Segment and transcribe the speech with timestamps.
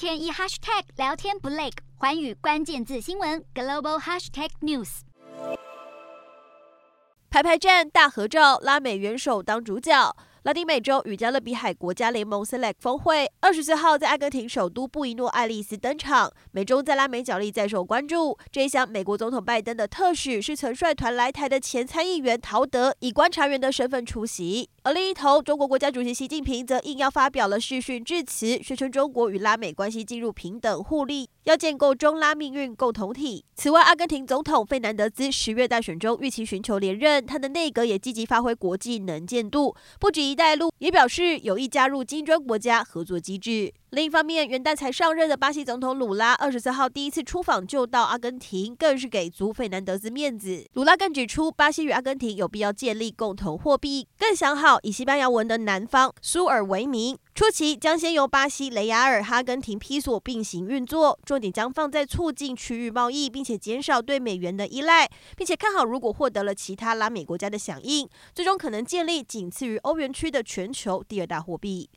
[0.00, 5.00] 天一 hashtag 聊天不累，环宇关键字新闻 global hashtag news。
[7.28, 10.16] 排排站大合照，拉美元首当主角。
[10.44, 16.32] 拉丁美洲与加勒比海国家联盟 （CELAC） 峰会二十四号在阿根廷首都布宜诺艾利斯登场。
[16.52, 18.38] 美中在拉美角力再受关注。
[18.50, 24.70] 这一项美国总统拜登的特使是曾率团来台的前参议员陶德，以观察员的身份出席。
[24.82, 33.44] 而另一头，中国国家主席习近平则应邀发表了视讯致辞，宣称中国与拉美关系进入平等互利，要建构中拉命运共同体。
[33.54, 43.72] 此外，阿根廷总统费南德兹十月大选中预期寻求连任，他的内阁也积极发挥国际能见度，不止“一带一路”，也表示有意加入金砖国家合作机制。
[43.90, 50.64] 另一方面，元旦才上任的巴西总统鲁拉二十四号第一次出访就到阿根廷，更是给足费南德兹面子。
[50.74, 57.18] 鲁拉更指出，巴西与阿根廷有必要建立共同货币，更想好以西班牙文的南方苏尔为名。
[57.32, 71.90] 初期将先由巴西、雷亚尔、阿根廷披索并行运作，重点将放在促进区域贸易，并且减少对美元的依赖，并且看好如果获得了其他拉美国家的响应，最终可能建立仅次于欧元区的全球第二大货币。